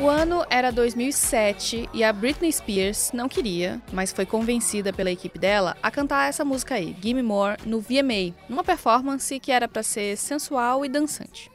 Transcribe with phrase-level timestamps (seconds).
[0.00, 5.36] O ano era 2007 e a Britney Spears não queria, mas foi convencida pela equipe
[5.36, 9.82] dela a cantar essa música aí, Gimme More, no VMA, numa performance que era pra
[9.82, 11.50] ser sensual e dançante.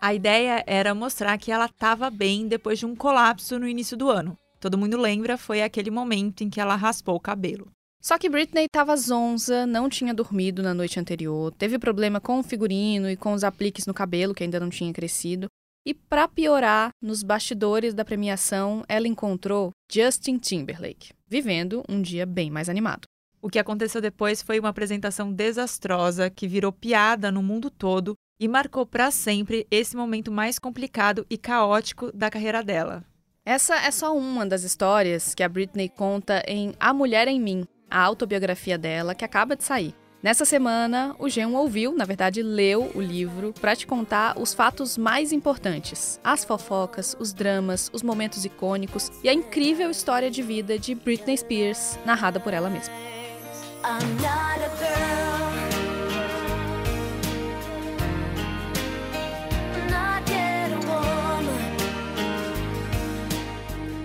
[0.00, 4.10] A ideia era mostrar que ela estava bem depois de um colapso no início do
[4.10, 4.36] ano.
[4.60, 7.70] Todo mundo lembra, foi aquele momento em que ela raspou o cabelo.
[8.00, 12.42] Só que Britney estava zonza, não tinha dormido na noite anterior, teve problema com o
[12.42, 15.48] figurino e com os apliques no cabelo, que ainda não tinha crescido.
[15.84, 22.50] E para piorar, nos bastidores da premiação, ela encontrou Justin Timberlake, vivendo um dia bem
[22.50, 23.02] mais animado.
[23.40, 28.46] O que aconteceu depois foi uma apresentação desastrosa que virou piada no mundo todo e
[28.46, 33.04] marcou para sempre esse momento mais complicado e caótico da carreira dela.
[33.44, 37.66] Essa é só uma das histórias que a Britney conta em A Mulher em Mim,
[37.90, 39.94] a autobiografia dela que acaba de sair.
[40.20, 44.98] Nessa semana, o Jean ouviu, na verdade, leu o livro para te contar os fatos
[44.98, 50.76] mais importantes, as fofocas, os dramas, os momentos icônicos e a incrível história de vida
[50.76, 52.92] de Britney Spears, narrada por ela mesma.
[53.84, 55.17] I'm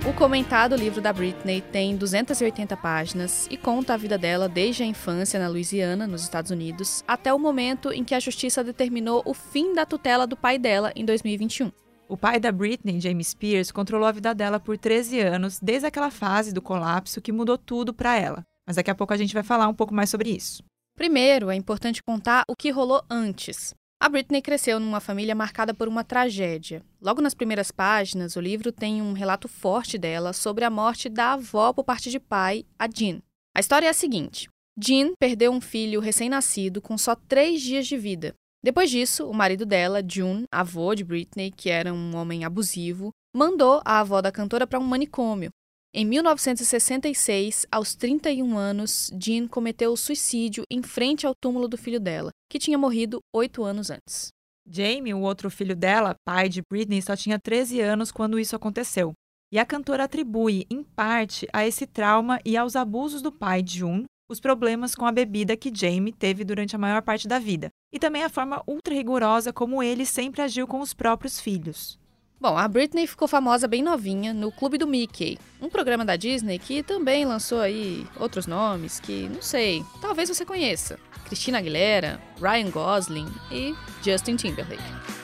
[0.05, 4.85] O comentado livro da Britney tem 280 páginas e conta a vida dela desde a
[4.85, 9.33] infância na Louisiana, nos Estados Unidos, até o momento em que a justiça determinou o
[9.33, 11.71] fim da tutela do pai dela em 2021.
[12.09, 16.11] O pai da Britney, James Spears, controlou a vida dela por 13 anos, desde aquela
[16.11, 18.43] fase do colapso que mudou tudo para ela.
[18.67, 20.61] Mas daqui a pouco a gente vai falar um pouco mais sobre isso.
[20.97, 23.73] Primeiro, é importante contar o que rolou antes.
[24.03, 26.83] A Britney cresceu numa família marcada por uma tragédia.
[27.01, 31.31] Logo nas primeiras páginas, o livro tem um relato forte dela sobre a morte da
[31.31, 33.21] avó por parte de pai, a Jean.
[33.55, 37.95] A história é a seguinte: Jean perdeu um filho recém-nascido com só três dias de
[37.95, 38.33] vida.
[38.61, 43.81] Depois disso, o marido dela, June, avô de Britney, que era um homem abusivo, mandou
[43.86, 45.49] a avó da cantora para um manicômio.
[45.95, 52.31] Em 1966, aos 31 anos, Jean cometeu suicídio em frente ao túmulo do filho dela,
[52.49, 54.30] que tinha morrido oito anos antes.
[54.67, 59.14] Jamie, o outro filho dela, pai de Britney, só tinha 13 anos quando isso aconteceu.
[59.52, 63.77] E a cantora atribui, em parte, a esse trauma e aos abusos do pai de
[63.77, 67.70] June, os problemas com a bebida que Jamie teve durante a maior parte da vida,
[67.93, 71.99] e também a forma ultra rigorosa como ele sempre agiu com os próprios filhos.
[72.43, 76.59] Bom, a Britney ficou famosa bem novinha no Clube do Mickey, um programa da Disney
[76.59, 80.99] que também lançou aí outros nomes que, não sei, talvez você conheça.
[81.23, 83.73] Christina Aguilera, Ryan Gosling e
[84.04, 85.23] Justin Timberlake.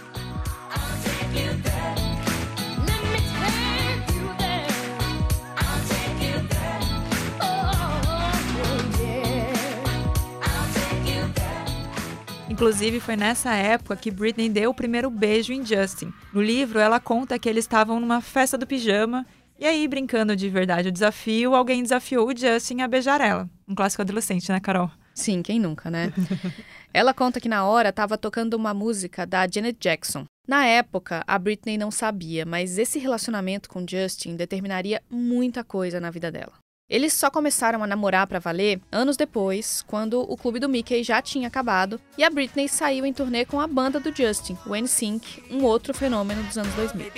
[12.59, 16.11] Inclusive, foi nessa época que Britney deu o primeiro beijo em Justin.
[16.33, 19.25] No livro, ela conta que eles estavam numa festa do pijama
[19.57, 23.49] e aí, brincando de verdade o desafio, alguém desafiou o Justin a beijar ela.
[23.65, 24.91] Um clássico adolescente, né, Carol?
[25.15, 26.11] Sim, quem nunca, né?
[26.93, 30.25] Ela conta que na hora estava tocando uma música da Janet Jackson.
[30.45, 36.11] Na época, a Britney não sabia, mas esse relacionamento com Justin determinaria muita coisa na
[36.11, 36.51] vida dela.
[36.89, 41.21] Eles só começaram a namorar pra valer anos depois, quando o clube do Mickey já
[41.21, 45.43] tinha acabado e a Britney saiu em turnê com a banda do Justin, o NSYNC,
[45.51, 47.11] um outro fenômeno dos anos 2000.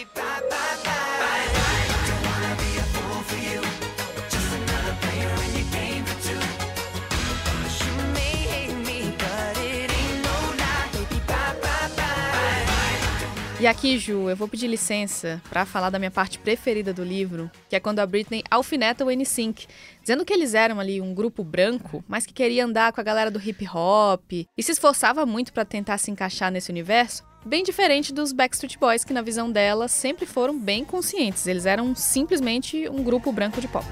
[13.61, 17.51] E aqui, Ju, eu vou pedir licença pra falar da minha parte preferida do livro,
[17.69, 19.67] que é quando a Britney alfineta o NSYNC,
[20.01, 23.29] dizendo que eles eram ali um grupo branco, mas que queria andar com a galera
[23.29, 28.11] do hip hop e se esforçava muito pra tentar se encaixar nesse universo, bem diferente
[28.11, 31.45] dos Backstreet Boys, que na visão dela sempre foram bem conscientes.
[31.45, 33.85] Eles eram simplesmente um grupo branco de pop.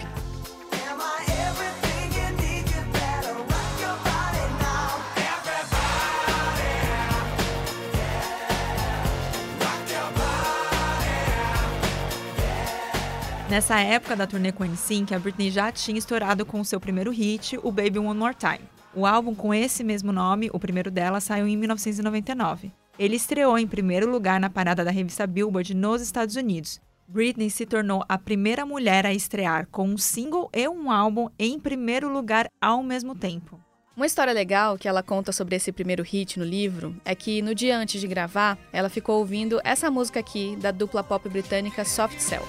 [13.49, 17.09] Nessa época da turnê com NSYNC, a Britney já tinha estourado com o seu primeiro
[17.09, 18.69] hit, o Baby One More Time.
[18.93, 22.72] O álbum com esse mesmo nome, o primeiro dela, saiu em 1999.
[22.99, 26.79] Ele estreou em primeiro lugar na parada da revista Billboard nos Estados Unidos.
[27.07, 31.59] Britney se tornou a primeira mulher a estrear com um single e um álbum em
[31.59, 33.59] primeiro lugar ao mesmo tempo.
[33.97, 37.55] Uma história legal que ela conta sobre esse primeiro hit no livro é que no
[37.55, 42.19] dia antes de gravar, ela ficou ouvindo essa música aqui da dupla pop britânica Soft
[42.19, 42.43] Cell.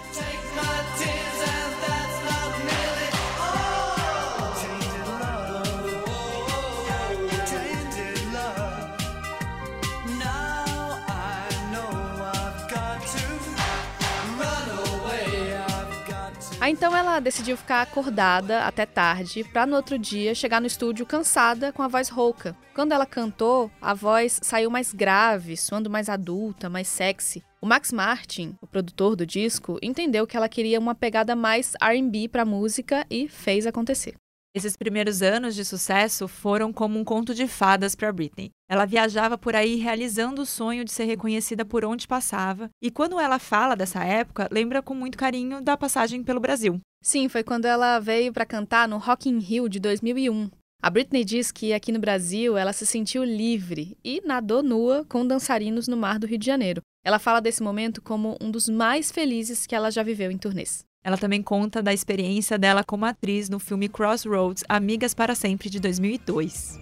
[16.70, 21.72] Então ela decidiu ficar acordada até tarde para no outro dia chegar no estúdio cansada
[21.72, 22.56] com a voz rouca.
[22.72, 27.42] Quando ela cantou, a voz saiu mais grave, soando mais adulta, mais sexy.
[27.60, 32.28] O Max Martin, o produtor do disco, entendeu que ela queria uma pegada mais R&B
[32.28, 34.14] para a música e fez acontecer.
[34.54, 38.52] Esses primeiros anos de sucesso foram como um conto de fadas para Britney.
[38.70, 43.18] Ela viajava por aí realizando o sonho de ser reconhecida por onde passava, e quando
[43.18, 46.80] ela fala dessa época, lembra com muito carinho da passagem pelo Brasil.
[47.02, 50.48] Sim, foi quando ela veio para cantar no Rock in Rio de 2001.
[50.80, 55.26] A Britney diz que aqui no Brasil ela se sentiu livre e nadou nua com
[55.26, 56.80] dançarinos no mar do Rio de Janeiro.
[57.04, 60.84] Ela fala desse momento como um dos mais felizes que ela já viveu em turnês.
[61.02, 65.80] Ela também conta da experiência dela como atriz no filme Crossroads Amigas para Sempre de
[65.80, 66.78] 2002.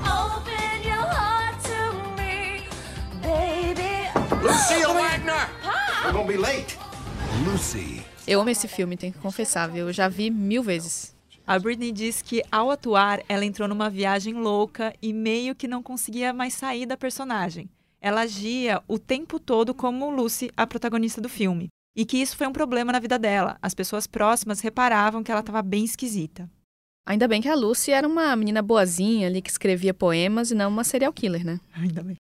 [0.00, 0.67] Open
[8.26, 9.88] Eu amo esse filme, tenho que confessar, viu?
[9.88, 11.14] Eu já vi mil vezes.
[11.46, 15.82] A Britney diz que ao atuar, ela entrou numa viagem louca e meio que não
[15.82, 17.68] conseguia mais sair da personagem.
[18.00, 21.68] Ela agia o tempo todo como Lucy, a protagonista do filme
[21.98, 23.58] e que isso foi um problema na vida dela.
[23.60, 26.48] As pessoas próximas reparavam que ela estava bem esquisita.
[27.04, 30.68] Ainda bem que a Lucy era uma menina boazinha ali que escrevia poemas e não
[30.68, 31.58] uma serial killer, né?
[31.72, 32.16] Ainda bem.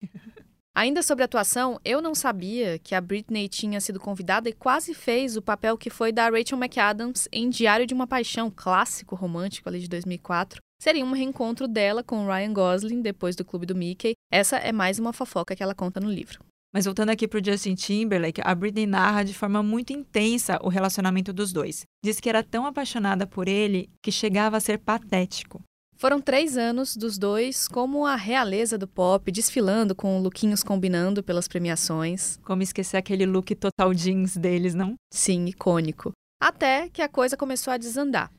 [0.76, 5.36] Ainda sobre atuação, eu não sabia que a Britney tinha sido convidada e quase fez
[5.36, 9.78] o papel que foi da Rachel McAdams em Diário de uma Paixão, clássico romântico ali
[9.78, 10.60] de 2004.
[10.82, 14.14] Seria um reencontro dela com Ryan Gosling depois do Clube do Mickey.
[14.32, 16.40] Essa é mais uma fofoca que ela conta no livro.
[16.74, 20.68] Mas voltando aqui para o Justin Timberlake, a Britney narra de forma muito intensa o
[20.68, 21.84] relacionamento dos dois.
[22.04, 25.62] Diz que era tão apaixonada por ele que chegava a ser patético.
[26.04, 31.48] Foram três anos dos dois como a realeza do pop, desfilando com lookinhos combinando pelas
[31.48, 32.38] premiações.
[32.44, 34.96] Como esquecer aquele look total jeans deles, não?
[35.10, 36.12] Sim, icônico.
[36.38, 38.30] Até que a coisa começou a desandar.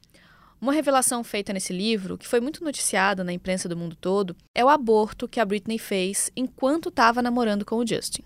[0.61, 4.63] Uma revelação feita nesse livro, que foi muito noticiada na imprensa do mundo todo, é
[4.63, 8.21] o aborto que a Britney fez enquanto estava namorando com o Justin.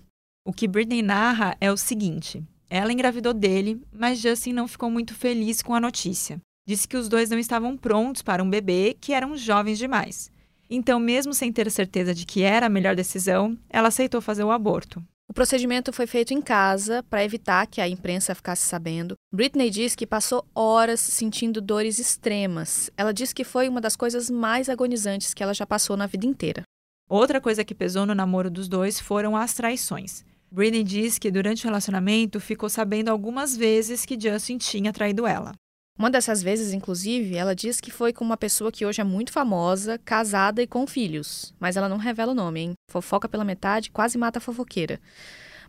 [0.46, 5.16] O que Britney narra é o seguinte: ela engravidou dele, mas Justin não ficou muito
[5.16, 6.42] feliz com a notícia.
[6.70, 10.32] Disse que os dois não estavam prontos para um bebê, que eram jovens demais.
[10.70, 14.52] Então, mesmo sem ter certeza de que era a melhor decisão, ela aceitou fazer o
[14.52, 15.04] aborto.
[15.28, 19.16] O procedimento foi feito em casa para evitar que a imprensa ficasse sabendo.
[19.34, 22.92] Britney diz que passou horas sentindo dores extremas.
[22.96, 26.28] Ela diz que foi uma das coisas mais agonizantes que ela já passou na vida
[26.28, 26.62] inteira.
[27.10, 30.24] Outra coisa que pesou no namoro dos dois foram as traições.
[30.52, 35.52] Britney diz que durante o relacionamento ficou sabendo algumas vezes que Justin tinha traído ela.
[36.00, 39.34] Uma dessas vezes, inclusive, ela diz que foi com uma pessoa que hoje é muito
[39.34, 41.54] famosa, casada e com filhos.
[41.60, 42.74] Mas ela não revela o nome, hein?
[42.90, 44.98] Fofoca pela metade, quase mata a fofoqueira.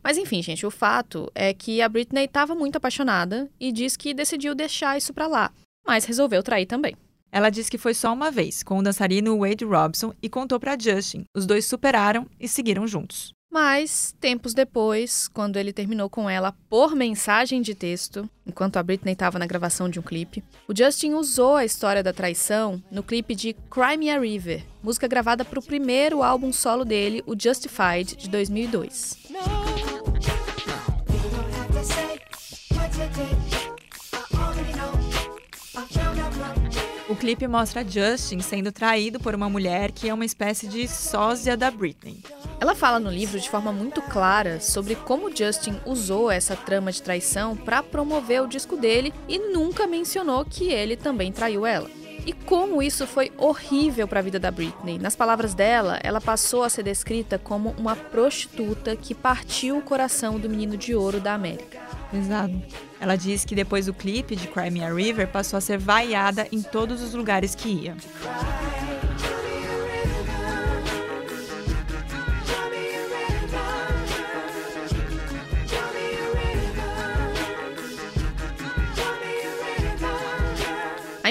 [0.01, 4.15] Mas enfim, gente, o fato é que a Britney estava muito apaixonada e diz que
[4.15, 5.51] decidiu deixar isso pra lá,
[5.85, 6.95] mas resolveu trair também.
[7.33, 10.79] Ela diz que foi só uma vez, com o dançarino Wade Robson, e contou para
[10.79, 11.25] Justin.
[11.37, 13.33] Os dois superaram e seguiram juntos.
[13.53, 19.13] Mas, tempos depois, quando ele terminou com ela por mensagem de texto, enquanto a Britney
[19.13, 23.35] estava na gravação de um clipe, o Justin usou a história da traição no clipe
[23.35, 28.17] de Cry Me a River, música gravada para o primeiro álbum solo dele, o Justified,
[28.17, 29.19] de 2002.
[37.09, 41.57] O clipe mostra Justin sendo traído por uma mulher que é uma espécie de sósia
[41.57, 42.23] da Britney.
[42.61, 47.01] Ela fala no livro de forma muito clara sobre como Justin usou essa trama de
[47.01, 51.89] traição para promover o disco dele e nunca mencionou que ele também traiu ela.
[52.27, 54.99] E como isso foi horrível para a vida da Britney.
[54.99, 60.39] Nas palavras dela, ela passou a ser descrita como uma prostituta que partiu o coração
[60.39, 61.79] do menino de ouro da América.
[62.13, 62.61] Exato.
[63.01, 66.47] Ela diz que depois do clipe de Cry Me a River passou a ser vaiada
[66.53, 67.97] em todos os lugares que ia.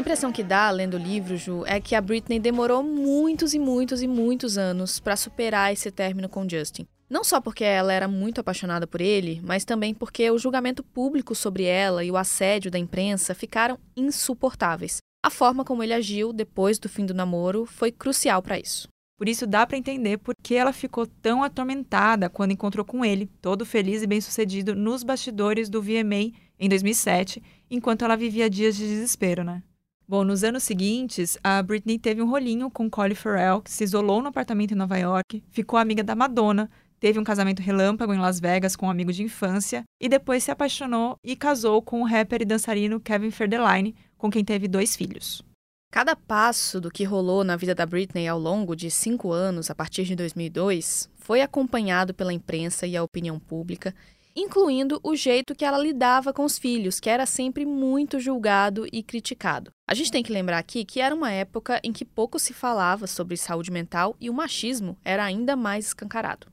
[0.09, 4.01] Impressão que dá lendo o livro, Ju, é que a Britney demorou muitos e muitos
[4.01, 6.87] e muitos anos para superar esse término com Justin.
[7.07, 11.35] Não só porque ela era muito apaixonada por ele, mas também porque o julgamento público
[11.35, 14.97] sobre ela e o assédio da imprensa ficaram insuportáveis.
[15.23, 18.87] A forma como ele agiu depois do fim do namoro foi crucial para isso.
[19.15, 23.29] Por isso dá para entender por que ela ficou tão atormentada quando encontrou com ele,
[23.39, 28.87] todo feliz e bem-sucedido nos bastidores do VMA em 2007, enquanto ela vivia dias de
[28.87, 29.61] desespero, né?
[30.09, 34.23] Bom, nos anos seguintes, a Britney teve um rolinho com Colin Farrell, que se isolou
[34.23, 36.67] no apartamento em Nova York, ficou amiga da Madonna,
[36.99, 40.49] teve um casamento relâmpago em Las Vegas com um amigo de infância e depois se
[40.49, 45.43] apaixonou e casou com o rapper e dançarino Kevin Federline, com quem teve dois filhos.
[45.91, 49.75] Cada passo do que rolou na vida da Britney ao longo de cinco anos, a
[49.75, 53.93] partir de 2002, foi acompanhado pela imprensa e a opinião pública,
[54.35, 59.03] incluindo o jeito que ela lidava com os filhos, que era sempre muito julgado e
[59.03, 59.71] criticado.
[59.87, 63.07] A gente tem que lembrar aqui que era uma época em que pouco se falava
[63.07, 66.47] sobre saúde mental e o machismo era ainda mais escancarado.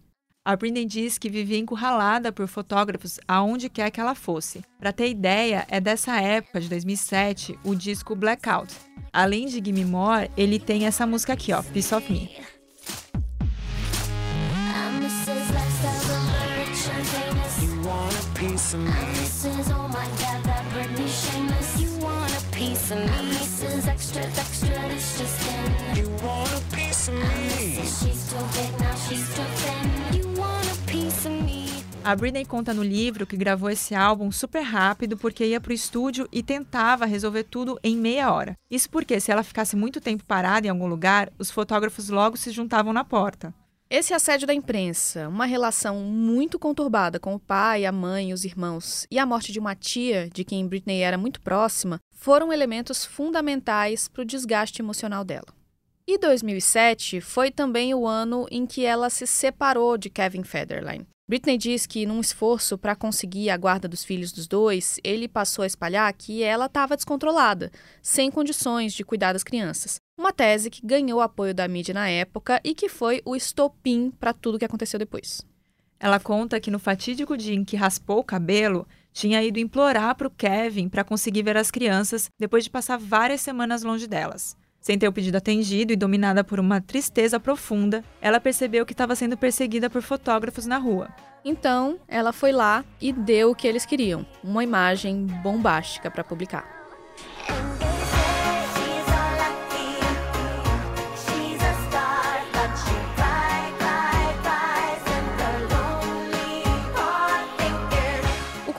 [0.47, 4.63] A Britney diz que vivia encurralada por fotógrafos aonde quer que ela fosse.
[4.79, 8.73] Para ter ideia, é dessa época de 2007 o disco Blackout.
[9.13, 12.31] Além de Gimme More, ele tem essa música aqui, ó, Piece of Me.
[18.57, 18.91] Piece of me?
[18.91, 19.71] Mrs.
[19.77, 21.79] Oh my God, that Britney shameless.
[21.79, 23.37] You want a piece of me?
[23.37, 23.87] Mrs.
[23.87, 25.97] Extra, extra, this just in.
[25.99, 27.85] You want a piece of me?
[27.85, 30.19] She's too big, now she's too thin.
[30.19, 31.67] You want a piece of me?
[32.03, 36.27] A Britney conta no livro que gravou esse álbum super rápido porque ia pro estúdio
[36.33, 38.57] e tentava resolver tudo em meia hora.
[38.71, 42.51] Isso porque se ela ficasse muito tempo parada em algum lugar, os fotógrafos logo se
[42.53, 43.53] juntavam na porta.
[43.89, 49.07] Esse assédio da imprensa, uma relação muito conturbada com o pai, a mãe os irmãos,
[49.09, 54.09] e a morte de uma tia de quem Britney era muito próxima, foram elementos fundamentais
[54.09, 55.47] para o desgaste emocional dela.
[56.05, 61.07] E 2007 foi também o ano em que ela se separou de Kevin Federline.
[61.29, 65.63] Britney diz que, num esforço para conseguir a guarda dos filhos dos dois, ele passou
[65.63, 67.71] a espalhar que ela estava descontrolada,
[68.03, 70.01] sem condições de cuidar das crianças.
[70.19, 74.33] Uma tese que ganhou apoio da mídia na época e que foi o estopim para
[74.33, 75.45] tudo que aconteceu depois.
[76.01, 80.27] Ela conta que no fatídico dia em que raspou o cabelo, tinha ido implorar para
[80.27, 84.57] o Kevin para conseguir ver as crianças depois de passar várias semanas longe delas.
[84.81, 89.17] Sem ter o pedido atendido e dominada por uma tristeza profunda, ela percebeu que estava
[89.17, 91.09] sendo perseguida por fotógrafos na rua.
[91.45, 96.76] Então, ela foi lá e deu o que eles queriam: uma imagem bombástica para publicar.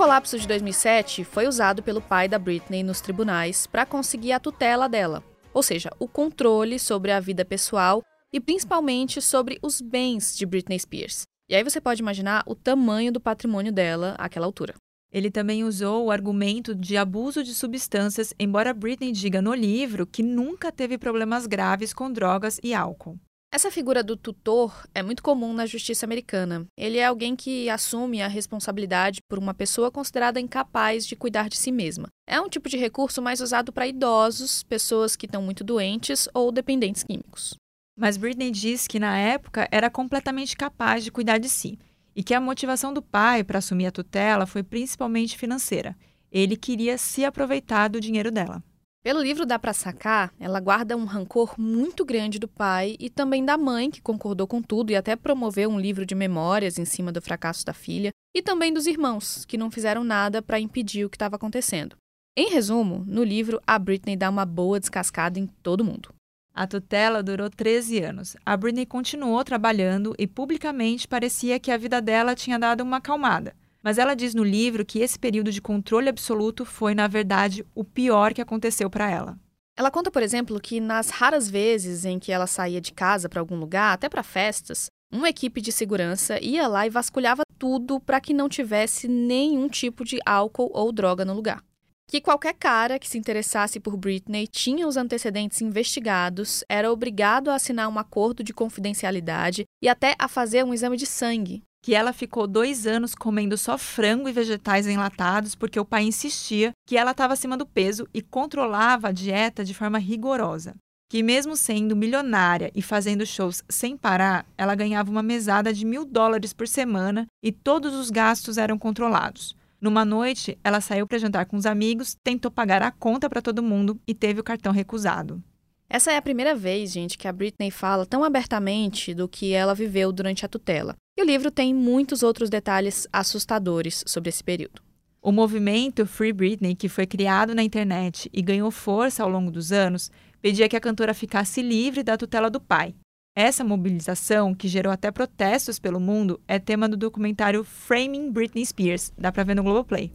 [0.07, 4.87] Colapso de 2007 foi usado pelo pai da Britney nos tribunais para conseguir a tutela
[4.87, 5.21] dela,
[5.53, 10.79] ou seja, o controle sobre a vida pessoal e principalmente sobre os bens de Britney
[10.79, 11.23] Spears.
[11.49, 14.75] E aí você pode imaginar o tamanho do patrimônio dela àquela altura.
[15.11, 20.23] Ele também usou o argumento de abuso de substâncias, embora Britney diga no livro que
[20.23, 23.19] nunca teve problemas graves com drogas e álcool.
[23.57, 26.67] Essa figura do tutor é muito comum na justiça americana.
[26.77, 31.57] Ele é alguém que assume a responsabilidade por uma pessoa considerada incapaz de cuidar de
[31.57, 32.07] si mesma.
[32.29, 36.51] É um tipo de recurso mais usado para idosos, pessoas que estão muito doentes ou
[36.51, 37.55] dependentes químicos.
[37.97, 41.79] Mas Britney diz que na época era completamente capaz de cuidar de si
[42.15, 45.97] e que a motivação do pai para assumir a tutela foi principalmente financeira.
[46.31, 48.61] Ele queria se aproveitar do dinheiro dela.
[49.07, 53.45] Pelo livro dá para sacar, ela guarda um rancor muito grande do pai e também
[53.45, 57.09] da mãe, que concordou com tudo e até promoveu um livro de memórias em cima
[57.09, 61.09] do fracasso da filha, e também dos irmãos, que não fizeram nada para impedir o
[61.09, 61.95] que estava acontecendo.
[62.35, 66.13] Em resumo, no livro, a Britney dá uma boa descascada em todo mundo.
[66.53, 68.35] A tutela durou 13 anos.
[68.45, 73.55] A Britney continuou trabalhando e publicamente parecia que a vida dela tinha dado uma acalmada.
[73.87, 77.85] Mas ela diz no livro que esse período de controle absoluto foi, na verdade, o
[77.85, 79.39] pior que aconteceu para ela.
[79.77, 83.39] Ela conta, por exemplo, que nas raras vezes em que ela saía de casa para
[83.39, 88.19] algum lugar, até para festas, uma equipe de segurança ia lá e vasculhava tudo para
[88.19, 91.63] que não tivesse nenhum tipo de álcool ou droga no lugar.
[92.09, 97.55] Que qualquer cara que se interessasse por Britney tinha os antecedentes investigados, era obrigado a
[97.55, 101.63] assinar um acordo de confidencialidade e até a fazer um exame de sangue.
[101.87, 106.73] Que ela ficou dois anos comendo só frango e vegetais enlatados porque o pai insistia
[106.85, 110.75] que ela estava acima do peso e controlava a dieta de forma rigorosa.
[111.09, 116.03] Que, mesmo sendo milionária e fazendo shows sem parar, ela ganhava uma mesada de mil
[116.03, 119.55] dólares por semana e todos os gastos eram controlados.
[119.79, 123.63] Numa noite, ela saiu para jantar com os amigos, tentou pagar a conta para todo
[123.63, 125.41] mundo e teve o cartão recusado.
[125.89, 129.73] Essa é a primeira vez, gente, que a Britney fala tão abertamente do que ela
[129.73, 130.95] viveu durante a tutela.
[131.17, 134.81] E o livro tem muitos outros detalhes assustadores sobre esse período.
[135.21, 139.71] O movimento Free Britney, que foi criado na internet e ganhou força ao longo dos
[139.71, 142.93] anos, pedia que a cantora ficasse livre da tutela do pai.
[143.35, 149.13] Essa mobilização, que gerou até protestos pelo mundo, é tema do documentário Framing Britney Spears,
[149.17, 150.11] dá pra ver no Globoplay.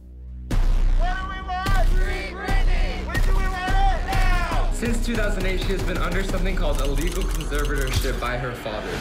[4.83, 8.91] Since 2008, she has been under something called illegal conservatorship by her father.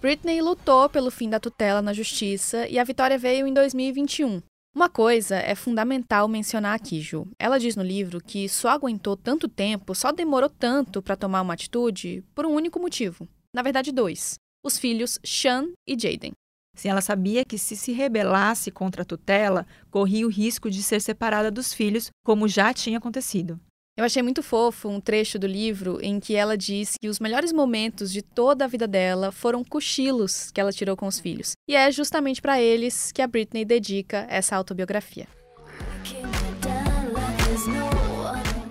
[0.00, 4.40] Britney lutou pelo fim da tutela na justiça e a vitória veio em 2021.
[4.74, 7.28] Uma coisa é fundamental mencionar aqui, Ju.
[7.38, 11.52] Ela diz no livro que só aguentou tanto tempo, só demorou tanto para tomar uma
[11.52, 13.28] atitude por um único motivo.
[13.54, 16.32] Na verdade, dois: os filhos Sean e Jaden.
[16.74, 21.02] Se ela sabia que se se rebelasse contra a tutela, corria o risco de ser
[21.02, 23.60] separada dos filhos, como já tinha acontecido.
[24.00, 27.52] Eu achei muito fofo um trecho do livro em que ela diz que os melhores
[27.52, 31.52] momentos de toda a vida dela foram cochilos que ela tirou com os filhos.
[31.68, 35.28] E é justamente para eles que a Britney dedica essa autobiografia.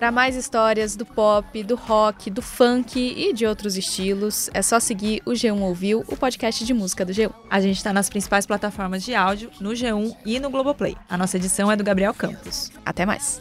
[0.00, 4.80] Para mais histórias do pop, do rock, do funk e de outros estilos, é só
[4.80, 7.32] seguir o G1 Ouviu, o podcast de música do G1.
[7.48, 10.96] A gente está nas principais plataformas de áudio, no G1 e no Globoplay.
[11.08, 12.72] A nossa edição é do Gabriel Campos.
[12.84, 13.38] Até mais!